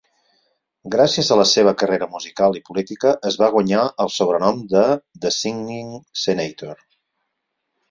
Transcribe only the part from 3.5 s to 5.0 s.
guanyar el sobrenom de